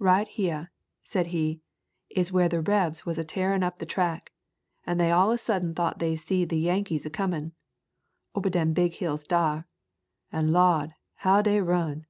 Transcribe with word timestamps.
"Right 0.00 0.26
heah," 0.26 0.72
said 1.04 1.28
he, 1.28 1.60
"is 2.10 2.32
where 2.32 2.48
the 2.48 2.60
Rebs 2.60 3.06
was 3.06 3.16
a 3.16 3.22
tearin' 3.22 3.62
up 3.62 3.78
the 3.78 3.86
track, 3.86 4.32
and 4.84 4.98
they 4.98 5.12
all 5.12 5.30
a 5.30 5.38
sudden 5.38 5.72
thought 5.72 6.00
they 6.00 6.16
seed 6.16 6.48
the 6.48 6.58
Yankees 6.58 7.06
a 7.06 7.10
comin', 7.10 7.52
obah 8.34 8.50
dem 8.50 8.72
big 8.72 8.94
hills 8.94 9.24
dar, 9.24 9.68
and 10.32 10.52
Lo'd, 10.52 10.94
how 11.18 11.42
dey 11.42 11.60
run." 11.60 12.06